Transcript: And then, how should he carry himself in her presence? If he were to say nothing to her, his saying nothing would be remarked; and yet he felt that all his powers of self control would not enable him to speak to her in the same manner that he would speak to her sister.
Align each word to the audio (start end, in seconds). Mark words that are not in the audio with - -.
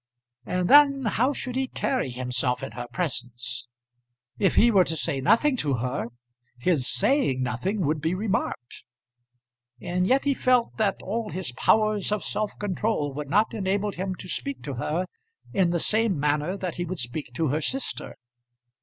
And 0.47 0.67
then, 0.67 1.05
how 1.05 1.31
should 1.31 1.55
he 1.55 1.67
carry 1.67 2.09
himself 2.09 2.63
in 2.63 2.71
her 2.71 2.87
presence? 2.91 3.67
If 4.39 4.55
he 4.55 4.71
were 4.71 4.83
to 4.83 4.97
say 4.97 5.21
nothing 5.21 5.55
to 5.57 5.75
her, 5.75 6.07
his 6.57 6.87
saying 6.87 7.43
nothing 7.43 7.85
would 7.85 8.01
be 8.01 8.15
remarked; 8.15 8.85
and 9.79 10.07
yet 10.07 10.25
he 10.25 10.33
felt 10.33 10.75
that 10.77 10.95
all 11.03 11.29
his 11.29 11.51
powers 11.51 12.11
of 12.11 12.23
self 12.23 12.57
control 12.57 13.13
would 13.13 13.29
not 13.29 13.53
enable 13.53 13.91
him 13.91 14.15
to 14.15 14.27
speak 14.27 14.63
to 14.63 14.73
her 14.73 15.05
in 15.53 15.69
the 15.69 15.77
same 15.79 16.19
manner 16.19 16.57
that 16.57 16.77
he 16.77 16.85
would 16.85 16.97
speak 16.97 17.35
to 17.35 17.49
her 17.49 17.61
sister. 17.61 18.15